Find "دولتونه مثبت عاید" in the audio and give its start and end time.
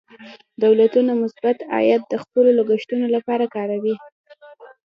0.63-2.01